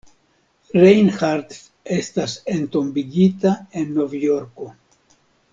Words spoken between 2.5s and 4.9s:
entombigita en Novjorko.